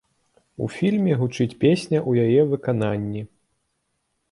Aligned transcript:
У 0.65 0.69
фільме 0.75 1.17
гучыць 1.19 1.57
песня 1.65 1.99
ў 2.09 2.25
яе 2.25 2.41
выкананні. 2.55 3.21